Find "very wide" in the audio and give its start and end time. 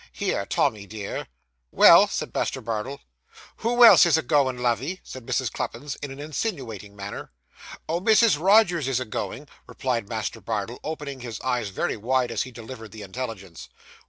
11.69-12.31